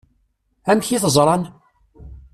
Amek 0.71 0.87
i 0.95 0.97
t-ẓṛan? 1.03 1.43